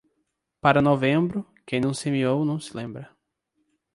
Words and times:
Para 0.59 0.81
novembro, 0.81 1.45
quem 1.63 1.79
não 1.79 1.93
semeou, 1.93 2.43
não 2.43 2.59
se 2.59 2.75
lembra. 2.75 3.15